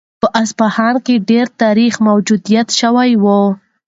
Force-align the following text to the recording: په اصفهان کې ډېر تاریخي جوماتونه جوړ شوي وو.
په 0.21 0.27
اصفهان 0.41 0.95
کې 1.05 1.15
ډېر 1.29 1.45
تاریخي 1.61 1.99
جوماتونه 2.03 2.41
جوړ 2.47 2.67
شوي 2.79 3.11
وو. 3.23 3.41